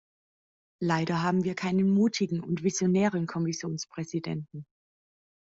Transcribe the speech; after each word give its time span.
Leider 0.81 1.21
haben 1.21 1.43
wir 1.43 1.53
keinen 1.53 1.91
mutigen 1.93 2.39
und 2.43 2.63
visionären 2.63 3.27
Kommissionspräsidenten. 3.27 4.65